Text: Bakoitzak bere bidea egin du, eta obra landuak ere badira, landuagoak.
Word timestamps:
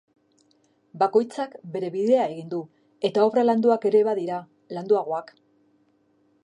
Bakoitzak 1.01 1.53
bere 1.75 1.91
bidea 1.97 2.23
egin 2.31 2.49
du, 2.55 2.63
eta 3.11 3.27
obra 3.29 3.45
landuak 3.49 3.87
ere 3.93 4.03
badira, 4.09 4.43
landuagoak. 4.79 5.33